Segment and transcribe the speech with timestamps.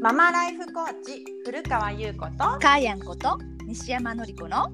[0.00, 4.70] ママライフコーチ古川優子とカーヤンこと西山のり子の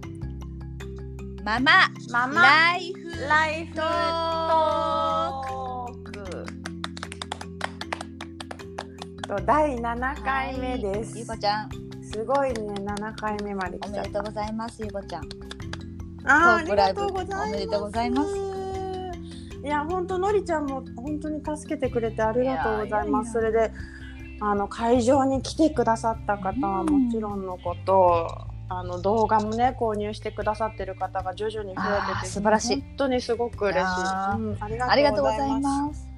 [1.43, 6.47] ママママライフライフトトーク。
[9.27, 11.19] と第7回目です、はい。
[11.21, 11.71] ゆうこちゃん。
[12.03, 15.23] すごいね7回目までお来ちゃっでとうございますゆうこちゃん。
[16.27, 17.49] あーありトークライブがとうございます。
[17.49, 18.37] おめでとうございます。
[19.65, 23.31] いや本当のりちゃんも本当に助けてくれてありがとうございます。
[23.31, 23.73] いそれで
[24.41, 28.29] あの会場に来てくださった方はもちろんのこと、
[28.69, 32.81] あの動画もね購入してくださってる方が徐々に増えてて素晴らしい。
[32.81, 33.83] 本当にすごく嬉しい、
[34.37, 35.61] うんありがとうございす。
[35.61, 36.09] ます。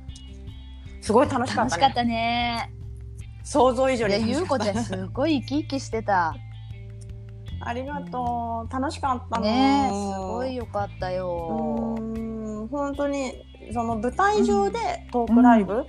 [1.02, 1.70] すごい楽しかったね。
[1.70, 2.72] 楽しかったね。
[3.44, 4.40] 想像以上に楽しかった。
[4.40, 6.34] ゆうこちゃんすごい生き生きしてた。
[7.60, 8.72] ありがとう。
[8.72, 9.44] 楽しかったの。
[9.44, 11.96] ねすごいよかったうよ。
[11.98, 13.32] ーん本当に
[13.72, 14.78] その舞台上で
[15.12, 15.84] トークライブ、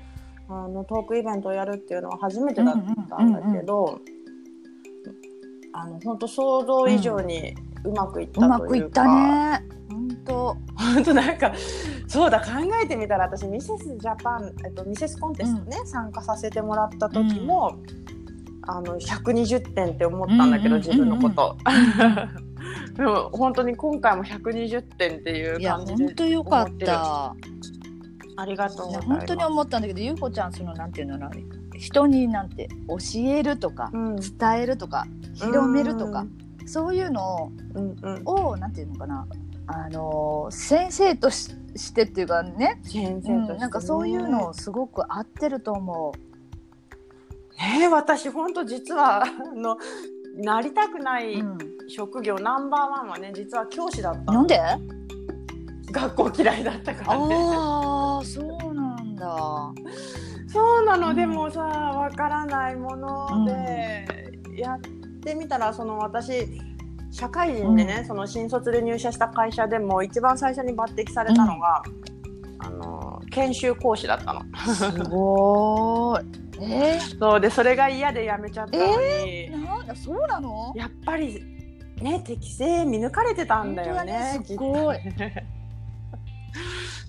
[0.49, 2.73] あのトークイベントをやるっていうのは初めてだっ
[3.09, 3.99] たんだけど、
[5.73, 9.63] あの本当想像以上にうまくいったというか、うまくいったね。
[9.89, 10.57] 本当。
[10.75, 11.53] 本当なんか
[12.07, 12.45] そうだ考
[12.81, 17.77] えてみたら私ミセスジャパン、えっと、ミセスコンテストね、参加させてもらった時も、
[18.61, 21.05] あの120点って思ったんだけど、うんうんうんうん。
[21.05, 21.57] 自分のこと。
[22.95, 27.35] でも本当に今回も120点っていう感じで本当よかった
[28.38, 28.88] ありがとう。
[29.02, 31.30] 本当に思ったんだけどゆうこちゃんそのなんていうのな
[31.77, 36.25] 人になんて教えるとかうん、伝えるとか広めるとか、
[36.66, 39.27] そういうのうんうん、をなんていうのかな
[39.67, 43.47] あの先生とししてっていうかね、先生とね。
[43.52, 46.13] うん、なんかそういうのすごく合ってると思
[47.59, 49.77] ねえ私本当実はあの
[50.35, 51.57] なりたくなう、いうん、
[51.88, 54.19] 職業ナンバーワンはね実は教師だった。
[54.31, 54.61] のなんで？
[55.91, 57.35] 学校嫌いだったからね
[58.17, 59.73] ああそうなんだ。
[60.47, 61.15] そうなの、うん。
[61.15, 64.05] でもさわからないもので、
[64.57, 64.79] やっ
[65.21, 66.47] てみたらその私
[67.11, 71.83] 社会人でね、その新卒で入社した会社でも一番最初に抜擢されたのが、
[72.59, 74.41] あの研修講師だったの。
[74.73, 76.47] すごーい。
[76.59, 80.73] えそうでそれが嫌で辞めちゃったのに、ー、なんだそうなの？
[80.75, 81.44] やっぱり
[82.01, 84.41] ね適性見抜かれてたんだよね。
[84.44, 84.97] すごい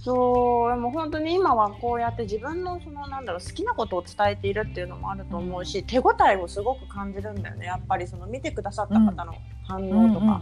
[0.01, 7.67] そうでも本当に今はこうやって自分のそのなんだろう好きなことを伝えているっていうのもあると思うし、手応えをすごく感じるんだよね。
[7.67, 9.35] やっぱりその見てくださった方の
[9.67, 10.41] 反応とか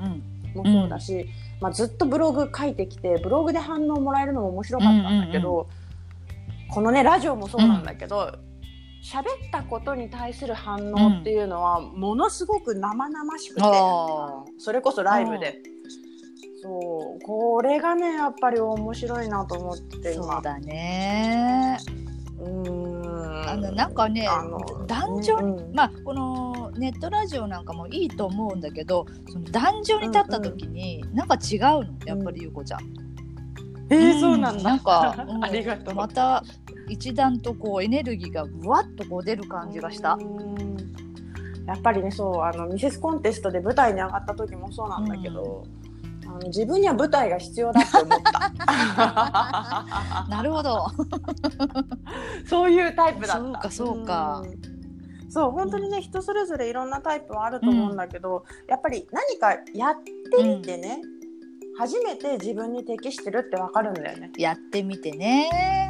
[0.55, 1.27] もそうだし、
[1.61, 5.69] まあ、ずっとブログ書いてきてブログで反応もらえるのも面白かったんだけど、
[6.71, 8.33] このねラジオもそうなんだけど
[9.03, 15.61] 喋、ったことに対する反応っていうのはものすごく生々しくて、あそれこそライブで。
[16.67, 17.25] そう。
[17.25, 20.35] これがねやっぱり面白いなと思って今。
[20.35, 21.79] そうだね。
[22.41, 22.71] うー
[23.45, 23.49] ん。
[23.49, 25.73] あのなんかねあの男女うんうん。
[25.73, 31.85] まあこのネットラジオなんかもいいと思うんだけどその壇上に立った時になんか違うの？
[32.05, 32.81] やっぱりゆうこちゃん。
[33.89, 34.63] えーそうなんだ。
[34.65, 35.45] なんか、うん。
[35.45, 35.95] ありがとう。
[35.95, 36.43] また
[36.89, 40.15] 一段とこうエネルギーがぶわっとこう出る感じがした。
[40.15, 40.21] う。
[40.21, 40.77] ん。
[41.67, 45.86] やっぱりねそうあのミセスコンテストで舞台に上がった時もそうなんだけど、あ
[46.39, 48.53] の自分には舞台が必要だって思った。
[50.29, 50.87] なるほど。
[52.49, 53.39] そういうタイプだった。
[53.39, 54.43] そうかそうか。
[54.45, 55.31] うん。
[55.31, 61.01] そう本当にね人それぞれいろんなタイプはあると思うんだけど、やっぱり何かやってみてね、
[61.79, 64.33] 初めて自分に適してるってわかるんだよね。
[64.39, 65.86] やってみてね。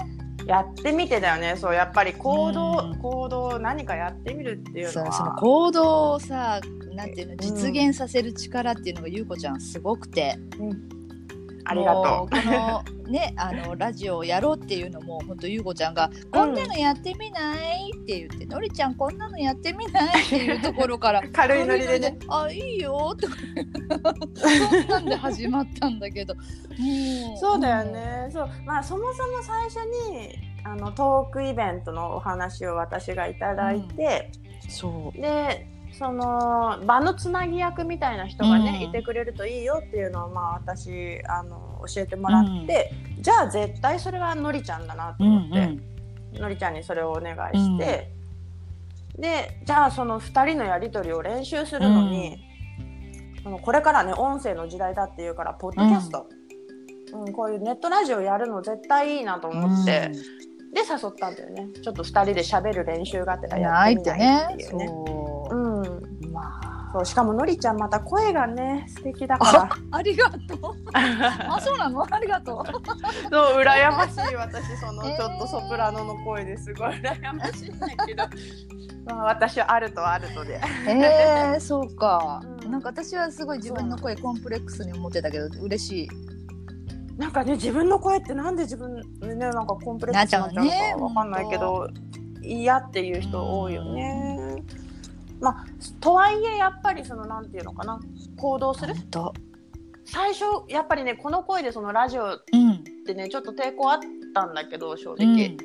[0.47, 1.57] やってみてだよね。
[1.57, 2.99] そうやっぱり行動、うん。
[2.99, 4.93] 行動何かやってみるっていうのは。
[4.93, 6.61] そのその行動をさ
[6.95, 10.39] なんていうの実現させる力っていうのがゆうこちゃんすごくて。
[11.69, 22.17] ありがともうこのね あのラジオをやろうっていうのも本当ゆうこちゃんが「こんなのやってみない?」って言って「のりちゃんこんなのやってみない?」っていうところからう 軽いノリでね。
[22.29, 23.35] あいいよとか
[24.35, 26.35] そんなんで始まったんだけど。
[27.41, 28.51] そうだよね、そう。
[28.65, 29.77] まあそもそも最初
[30.11, 34.31] にあのトークイベントのお話を私がいただいて、
[34.69, 35.21] そう。
[35.21, 38.89] でその場のつなぎ役みたいな人がね、うん。
[38.91, 48.13] いてくれるといいよっていうのをまあ私あの教えてもらって、じゃあ絶対それはのりちゃんだなとうん思って、のりちゃんにそれをお願いして、
[49.19, 52.39] でじゃあその2人のやり取りを練習するのに、
[53.43, 56.27] そのこれからね音声の時代だっていうからポッドキャスト、
[57.15, 57.33] うん。
[57.33, 60.11] こういうネットラジオやるの絶対いいなと思って、
[60.75, 61.69] で誘ったんだよね。
[61.83, 64.89] ちょっと2人で喋る練習がてらやってみないっていうね。
[66.93, 69.69] そうしかものりちゃんまた声がね素敵だから。
[69.91, 70.61] ありがとう。
[70.95, 72.07] あ、そうなの？
[72.09, 72.65] ありがとう。
[73.31, 74.77] そう羨ましい私。
[74.77, 75.17] そのえー。
[75.17, 78.25] ちょっとソプラノの声ですごい羨ましいんだけど、
[79.07, 80.61] まあ、私はあるとあるとで。
[80.87, 82.71] えー、そうか、うん。
[82.71, 86.09] なんか私はすごい自分の声コンプレックスに思ってたけど嬉しい。
[87.19, 91.89] なんかね自分の声ってなんで自分ねなんかコンプレックスになっちゃうのかわかんないけど
[92.43, 94.36] 嫌っていう人多いよね。
[95.41, 95.65] まあ
[96.01, 98.01] とはいえやっぱりそのなんていうのかな。
[98.37, 98.95] 行動する？
[100.05, 102.85] 最初やっぱりねこの声でそのラジオっうん。
[103.05, 103.99] てねちょっと抵抗あっ
[104.35, 105.57] たんだけど正う直、ん。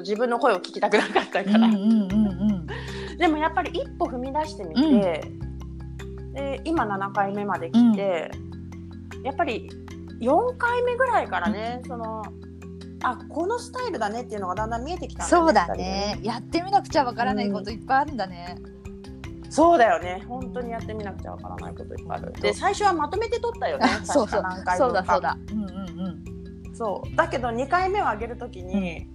[0.00, 2.14] 自分の声を聞きたくなかったから、うんうんう
[2.52, 2.66] ん
[3.18, 5.22] でもやっぱり一歩踏み出してみて、
[6.34, 8.30] で今7回目まで来て、
[9.24, 9.70] やっぱり
[10.20, 12.22] 4回目ぐらいからね、その
[13.02, 16.18] あこのスタイルだねっていうのがだんだん見えてきたんだよそうだね。
[16.22, 18.56] やってみなくちゃわからないこといっぱいあるんだね、
[19.50, 20.22] そうだよね。
[20.28, 22.32] 本当にやってみなくちゃわからないこといっぱいある。
[22.32, 23.86] で最初はまとめて撮ったよね。
[23.86, 24.42] あ そうそう。
[24.42, 25.38] 何回そうだそうだ。
[25.50, 25.68] うんうん
[26.68, 26.74] うん。
[26.76, 27.16] そう。
[27.16, 29.08] だけど2回目を上げるときに、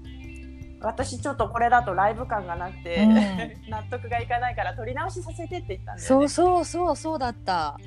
[0.82, 3.06] 私ちょっとこれだとライブ感がなくて、
[3.70, 6.02] 納得がいかないから撮り直しさせてって言ったんだよね。
[6.02, 7.78] そうそうそうそうだった、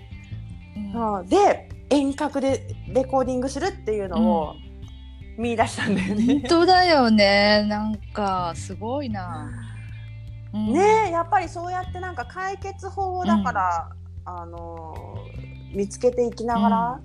[0.76, 1.20] うん。
[1.20, 1.22] う。
[1.24, 4.54] んで遠隔でレコーディングするっていうのを
[5.36, 6.24] 見出したんだよね。
[6.24, 7.64] 本当だよね。
[7.68, 9.50] なんかすごいな、
[10.52, 10.72] うん。
[10.72, 13.88] ねえやっぱりそうやってなんか解決法をだから、
[14.24, 17.00] あのー見つけていきながら、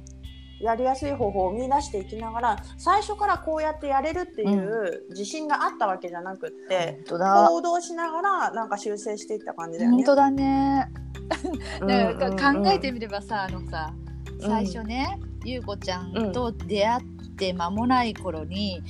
[0.62, 9.98] やりやすい方法を見出していきながら最初からこうやってやれるっていう自信があったわけじゃなくって、行動しながらなんか修正していった感じだよね。
[9.98, 10.92] 本当だね。
[11.82, 13.94] うんだか考えてみればさあのさ
[14.42, 17.19] 最初ね、ゆうこちゃんと出会って
[17.54, 18.82] 間もない頃に、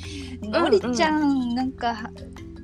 [0.43, 2.11] んのりちゃんなんか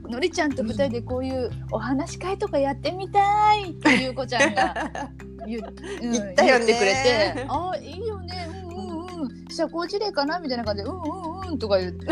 [0.09, 4.91] のりちゃんと二人でこういうお話し会とかやってみたいってゆうこちゃんが
[5.47, 8.47] 言,、うん、言ったよってくれて「あいいよね。
[8.69, 9.45] うんうんうん。
[9.49, 12.07] 社交辞令かな?」みたいな感じで「うんうんうん」とか言って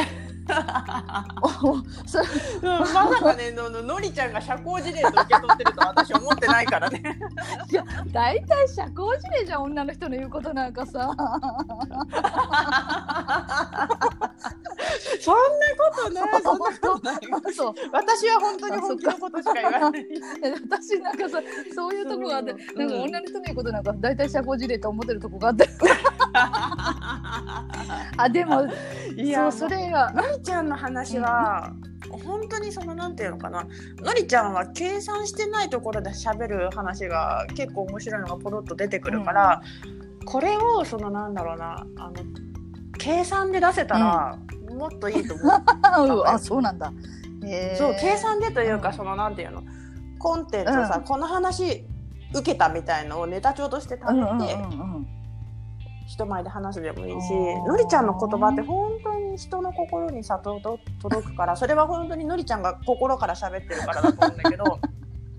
[2.06, 7.01] そうんまさかねのののりちゃんが社交辞令と受け取ってるとは私思ってないからね。
[8.12, 11.16] 大体社交辞令じゃん女の人の言うことなんかさ。
[15.19, 15.42] そんな
[15.78, 16.42] ことない。
[16.42, 17.19] そんなことない。
[17.54, 20.06] そう私は本当に本気のことしか言わない。
[20.69, 21.42] 私なんかさ
[21.74, 25.68] そういうとこがあってそうなんかうん女の人の言うことなんか大体社交辞令と思ってるとこがあって
[28.18, 28.65] あでも
[29.15, 31.74] いそうそれがのりちゃんの話は、
[32.09, 33.65] 本当にそのなんていうのかな。
[33.97, 39.62] のりちゃんは計算してないところで喋る話が結構面白いのがポロッと出てくるから、
[40.25, 42.13] これをそのなんだろうなあの
[42.97, 44.38] 計算で出せたら、
[44.75, 46.24] もっといいと思 う。
[46.25, 46.91] あそうなんだ。
[47.77, 49.63] そう計算でというか、うんそのなんていうの。
[50.19, 51.03] コンテンツをさ、うん。
[51.03, 51.85] この話
[52.33, 55.22] 受けたみたいのをネタ帳として食べて、うんうんうん
[56.07, 57.33] 人前で話すでもいいし
[57.67, 64.79] のりちゃんの言葉って本当に人の心にさとと届くからそれは本当にのりちゃんが心から喋ってるからだと思うんだけど。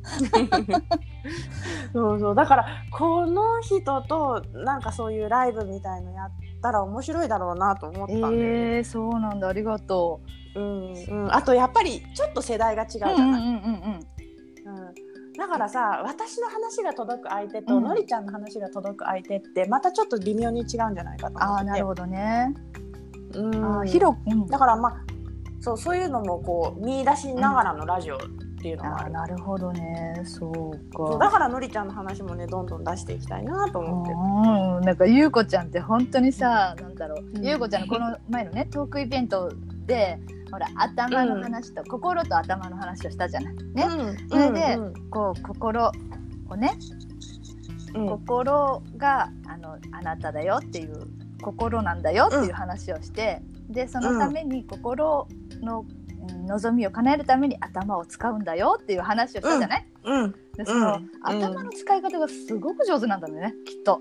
[1.94, 2.34] そうそう。
[2.34, 6.30] だからこの人となんかそういうライブみたいのやっ
[6.60, 8.36] たら面白いだろうなと思ったんだよね、
[8.76, 9.48] えー、そうなんだ。
[9.48, 10.20] ありがと
[10.54, 10.60] う。
[10.60, 13.04] んうん、あとやっぱりちょっと世代が違うじう。
[13.04, 13.46] ゃない、うんうんうんう
[13.98, 14.00] ん
[15.36, 17.84] だからさ私の話が届く相手と、うん。
[17.84, 21.40] のりちゃんの話が届く相手ってまたちょっと微妙に違うんじゃないかと思ってて。
[21.44, 22.54] ああなるほどね。
[23.34, 23.86] うん。
[23.86, 24.46] 広く、うん。
[24.46, 24.96] だからまあ
[25.60, 28.20] そうそういうのもこう見出しながらのラジオっ
[28.62, 30.22] ていうのもある、あーなるほどね。
[30.24, 31.18] そうか。
[31.18, 34.12] だからのりちゃんの話もねどんどん出していきたいなと思って。
[34.12, 34.84] るうん。
[34.84, 39.50] なんかゆうこちゃんって本当にさなんだろう、うんゆうこちゃんのこの前のねトークイベント
[39.86, 40.18] で
[40.54, 43.54] ほら頭の話と、心と頭の話をしたじゃない。
[43.74, 43.88] ね、
[44.30, 44.78] それで
[45.10, 45.90] こう心
[46.48, 46.78] をね
[47.92, 48.02] うん。
[48.02, 51.08] うん心があのあなただよっていう
[51.42, 55.26] 心なんだよっていう話をして、でそのために心
[55.60, 56.04] の、うん
[56.46, 60.32] 望みを叶えるために頭を使うんだよっていう話をしたじゃない、うん。
[60.56, 61.10] でその、うん。
[61.22, 64.00] 頭の使い方がすごく上手なんだねきっと。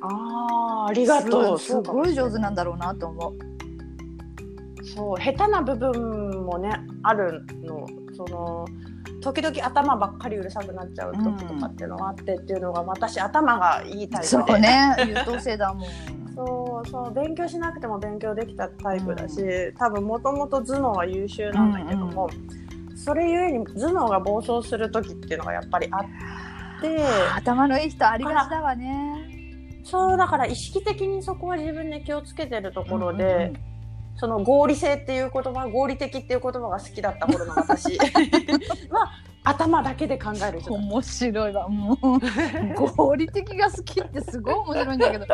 [0.00, 1.58] あーありがとう。
[1.58, 2.14] すごい。
[2.14, 3.51] 上手なんだろうなと思う
[4.94, 6.70] そう下手な部分もね
[7.02, 7.86] あるの。
[8.14, 8.66] その
[9.22, 14.26] 時々頭ばっかりうるさくなっちゃう時とかっていうのがあってっていうのが私頭がいいタイプで。
[14.26, 14.94] そうね。
[15.06, 15.86] 優等生だもん。
[16.34, 16.88] そう。
[16.88, 19.42] そう勉強しなくても勉強できたタイプだし、
[19.78, 22.28] 多分もともと頭脳は優秀なんだけども、
[22.96, 27.00] それゆえに頭脳が暴走する時っていうのがやっぱりあって。
[27.36, 29.14] 頭のいい人ありがちだわね。
[29.84, 33.71] そうだから意識的にそこは自分で気をつけてるところで、うんうんうん
[34.16, 37.98] その合理性っていう言葉合理的っていう言葉が好きだった頃の私。
[38.90, 39.10] は
[39.44, 42.96] 頭だけで考える人だ面白いわもう。
[42.96, 45.26] 合理的が好きってすごい面白いんだけど。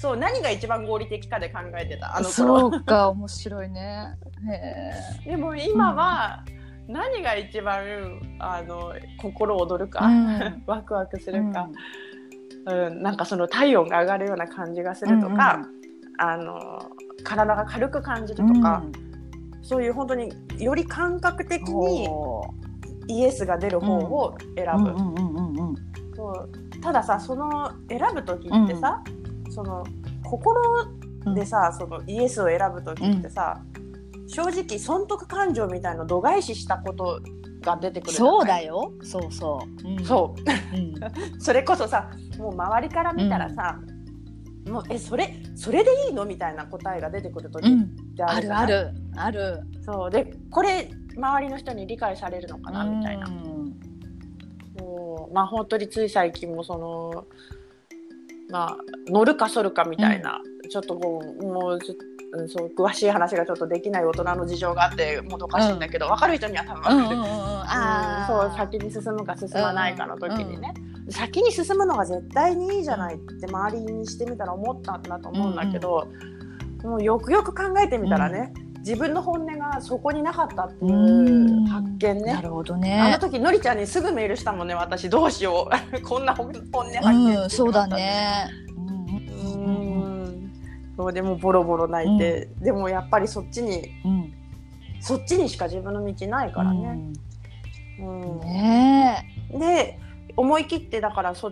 [0.00, 2.16] そう何が一番合理的かで考えてた？
[2.16, 2.32] あの頃。
[2.32, 4.16] そうか面白いね。
[5.24, 6.44] へでも今は、
[6.88, 10.62] 何が一番あの心躍るか、うん。
[10.66, 11.68] ワクワクすえるか、
[12.66, 13.02] うん。
[13.02, 15.60] なんかその体温が上がるような感じがするとか、
[16.18, 16.90] あの
[17.32, 18.82] 体が軽く感じるとか、
[19.62, 22.08] そういう本当により感覚的に
[23.08, 24.94] イエスが出る方を選ぶ、
[26.82, 29.02] たださその選ぶ時ってさ、
[29.50, 29.84] その
[30.24, 30.60] 心
[31.34, 33.62] でさ、そのイエスを選ぶ時ってさ、
[34.26, 37.20] 正直損得感情みたいの度外視したこと
[37.62, 38.92] が出てくるそうだよ。
[39.02, 40.76] そうそう、うん、そう。
[40.76, 40.94] うん、
[41.40, 43.78] それこそさもう周りから見たらさ、
[44.68, 46.24] もうえそれそれでいいの？
[46.24, 48.94] みたいな答えが出てくる時っうん、てああるじゃない、るある。
[49.16, 49.60] ある。
[49.84, 50.10] そう。
[50.10, 52.84] でこれ周りの人に理解されるのかな？
[52.84, 53.34] みたいな、うん
[54.78, 55.34] もう。
[55.34, 57.26] まあ本当につい最近もその
[58.50, 58.76] まあ
[59.08, 60.40] 乗るか反るかみたいな、
[60.70, 62.04] ちょっとこうもうちょっと
[62.34, 67.26] うんそう詳しい話がちょっとできない大人の事情があってもどかしいんだけど、分かる人には多分分かる、うん
[68.26, 70.72] そう先に進むか進まないかの時にね、
[71.12, 76.08] 先に進むのが絶対にいいじゃないって周りにしてみたら思ったんだと思うんだけど、
[76.82, 78.52] もうよくよく考えてみたらね、
[78.82, 82.32] 自分の本音がそこになかったっていう発見ね。
[82.32, 86.02] なるほどあのね時のりちゃんにすぐメールしたもんね私どうしよう。
[86.02, 88.48] こんな本音発見うんそうだね。
[88.76, 90.52] ううんうんん。
[90.96, 94.32] そうでもボロボロ泣いて、でもやっぱりそっちにうん。
[95.00, 96.98] そっちにしか自分の道ないからね。
[98.00, 98.40] うん。
[98.40, 98.81] ねで
[100.52, 101.50] 思い切ってだからそ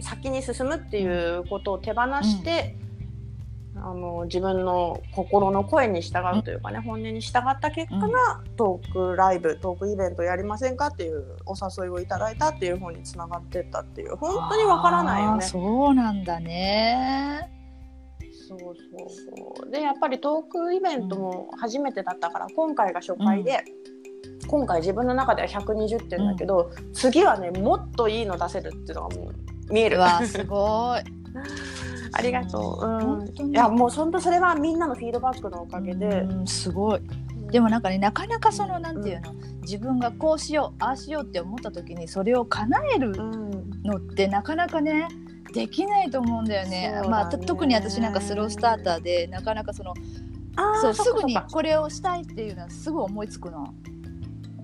[0.00, 2.76] 先に進むっていうことを手放して、
[3.76, 15.44] あの自分の心の声に従うというかね、本音に従った結果が、トークライブトークイベントやりませんかっていうお誘いをいただいたっていう方につながってったっていう本当にわからないよね。
[15.44, 17.50] そうなんだね。
[18.48, 18.74] そうそう
[19.60, 19.70] そう。
[19.70, 23.64] でやっぱりトークイベントも初めてだったから、今回が初回で、
[24.48, 29.30] 今回自分の中では120点だけど、次はねもっといいの出せるっていうのがも
[29.68, 29.98] う見える。
[29.98, 31.00] うわすごい。
[32.12, 33.42] ありがとう。
[33.42, 36.22] うん、いやもう本当それはみんなのフィードバックのおかげで。
[36.22, 37.00] うんすごい。
[37.50, 45.08] でもなんかねなかなかそのなんていうの、自分がこうしようああしようって思った時にそれを叶えるうん、のってなかなかね
[45.54, 46.92] できないと思うんだよね。
[47.02, 47.08] ね。
[47.08, 49.94] まあと特に私なんかスロースターターでなかなかその
[50.80, 53.74] そうすぐにこれをしたいっていうのはすぐ思いつくの,、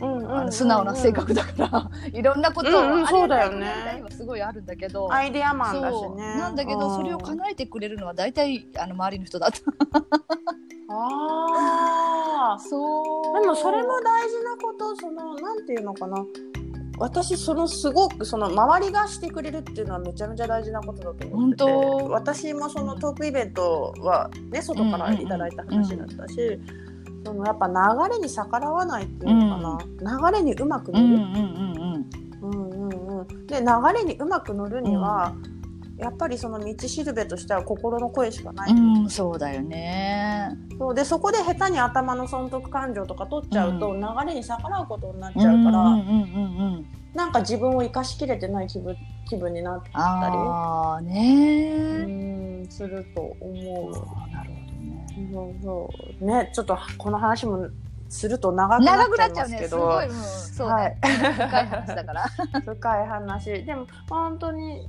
[0.01, 1.91] うんうんうんあの素直な性格だから。
[2.13, 4.03] いろんなことを、うんうんそうだよね。
[4.11, 5.13] すごいあるんだけど。
[5.13, 6.37] アイデアマンだしね。
[6.37, 9.59] なんだけどそれをえ叶えてくれるのは大体あの周りの人だった。
[10.91, 13.41] ああそう。
[13.41, 16.25] でもそれも大事なことそのなんていうのかな。
[16.99, 21.65] 私そのすごくその周りがしてくれるっていうのはめちゃめちゃ大事なことだと思ってて。
[21.65, 22.09] 本当。
[22.11, 26.61] 私もそのトークイベントはね外からいただいた話だったし、
[27.25, 31.55] そのやっぱ流れに逆らわないっていうのかな、流れにうまく乗る、うんうんうん
[32.43, 32.89] うんうん。
[32.89, 35.35] うんで流れにうまく乗るには、
[35.97, 40.51] やっぱりその道しるべとしては心の声しかない、うん、うん、そうだよね。
[40.79, 48.97] そうでそこで下手に頭の損得感情とか取っちゃうと、う流れに逆らうことになっちゃうから、うんうんうんうんなんか自分を生かしきれてない気分
[49.29, 52.05] 気分になったあありね
[52.65, 53.95] うんすると思う。
[55.33, 55.91] そうそ
[56.21, 56.25] う。
[56.25, 57.69] ねちょっとこの話も
[58.09, 59.57] すると長くなっちゃいなっちゃうね。
[59.57, 60.69] ますけど、すごい、うん、そう。
[60.69, 62.25] ね、はい、深い話だから。
[62.65, 63.65] 深い話。
[63.65, 64.87] でも本当に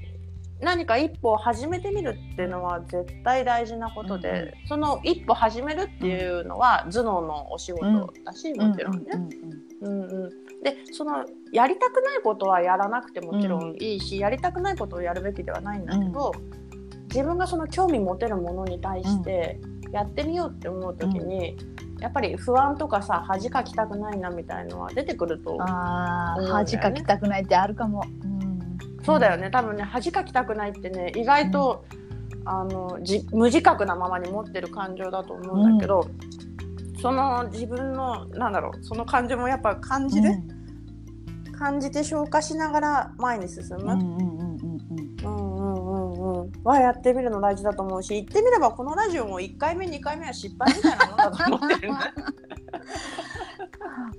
[0.61, 9.03] 何か一歩を始めてみるっていうのは絶対大事なことで、その一歩始めるっていうのは頭脳のお仕事だし、もちろんね。
[9.81, 10.29] うんうん。
[10.63, 16.31] でそのやりたくないことはやらなくてもちろんいいし、やりたくないことをやるべきではないんだけど、
[17.09, 19.59] 自分がその興味持てるものに対して
[19.91, 21.57] やってみようって思う時に、
[21.95, 29.49] うん、やっぱり不安とかさ恥かきたくないなみたいのは出てくると思う、ね、あ恥かきたくないってあるかも、うん、そうだよね。
[29.51, 31.85] 多分ね恥かきたくないってね意外と、
[32.31, 36.09] うん、あのじ無自覚なままに持ってる感情だと思うんだけど、
[37.01, 40.31] その自分のなんだろうその感情もやっぱ感じる、
[41.57, 44.34] 感じて消化しながら前に進む、うんうん。
[46.63, 51.97] はやってみるの大事だと思うし言ってみればこのラジオも1回目2回目は失敗みたいなものだと思ってるね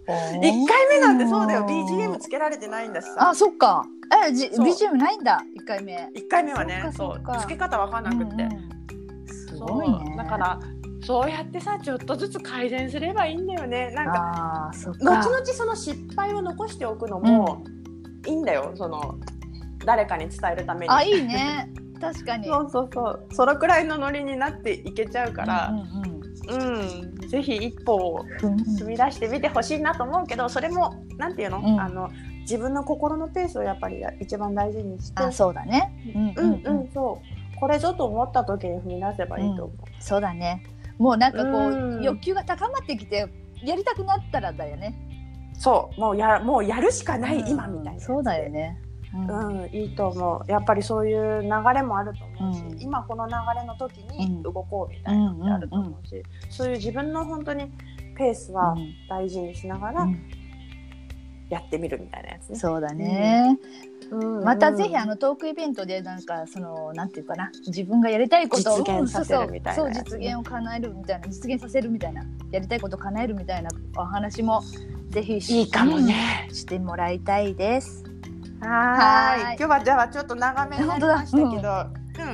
[0.09, 0.13] う。
[0.39, 0.41] ん。
[0.41, 1.67] 1回目なんてそうだよ。
[1.67, 3.31] BGM つけられてないんだしさ。
[3.31, 3.85] あ、そっか。
[4.29, 5.43] え、じ、BGM ないんだ。
[5.55, 6.11] 一回目。
[6.15, 7.23] 1回目はねそう。
[7.41, 9.27] つけ方わかんなくって、うんうん。
[9.27, 10.15] すごいね。
[10.17, 10.59] だから
[11.05, 13.93] そうやってさちょっとずつ改善すればいいんだよね。
[13.95, 15.31] なんか後か。
[15.31, 17.63] 々その失敗を残しておくのも
[18.27, 19.17] いいんだよ、その
[19.85, 20.93] 誰かに伝えるために。
[20.93, 22.47] あいいね確かに。
[22.49, 23.27] そうそうそう。
[23.33, 26.17] そのくらいのノリになっていけちゃうからうんうん
[26.49, 31.81] うん、ぜひ一歩を踏み出してみてほしいなと思うけどそれもなんていうの,、うん。
[31.81, 32.11] あの
[32.43, 35.93] 自分の心のペースをやっぱり一番大事にしてあそうだね。
[36.15, 36.91] うんうんうん。
[36.93, 37.59] そう。
[37.59, 39.77] これぞと思った時に踏み出せばいいと思う。
[39.99, 40.63] そうだね。
[40.99, 42.03] もうなんかこう、うん。
[42.03, 43.27] 欲求が高まってきて
[43.65, 44.95] やりたくなったらだよね。
[45.55, 46.01] そう。
[46.01, 47.49] もうやもうやるしかない、うん。
[47.49, 48.79] 今みたいなそうだよね、
[49.29, 50.51] うんうん、いいと思う。
[50.51, 52.83] やっぱりそういう流れもあると思うし、うん。
[52.83, 54.17] 今この流れの時うん。
[54.17, 57.71] に動こうみたいなのってあると思うし、そういう自分の本当に
[58.17, 58.95] ペースはうん。
[59.09, 60.31] 大事にしながらうん。
[61.49, 62.57] やってみるみたいなやつね。
[62.57, 63.57] そうだね、
[64.11, 64.45] うん。
[64.45, 69.83] またぜひあのトークイベントでなんかそのなんていうかな自分がやりたいことを実現させるみたいな。
[69.83, 74.61] そう実現を叶えるみたいな実現させるみたいなやりたいこと叶えるみたいなお話も
[75.11, 76.47] ぜひしいいかもね。
[76.49, 78.06] うんしてもらいたいです
[78.61, 79.57] はい。
[79.59, 81.61] 今日はじゃあちょっと長めになりましたけど、うん、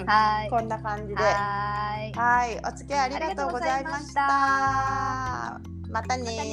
[0.07, 0.51] はい。
[0.51, 2.59] こんな感じで、はい。
[2.67, 5.61] お付き合いありがとうございました。
[5.91, 6.17] また。
[6.17, 6.53] ねまたね